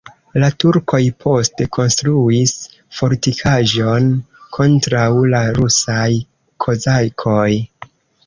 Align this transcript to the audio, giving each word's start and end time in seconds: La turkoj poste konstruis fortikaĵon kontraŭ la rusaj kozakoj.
La 0.43 0.47
turkoj 0.61 0.99
poste 1.25 1.65
konstruis 1.77 2.53
fortikaĵon 3.01 4.09
kontraŭ 4.57 5.05
la 5.35 5.43
rusaj 5.59 6.09
kozakoj. 6.67 7.47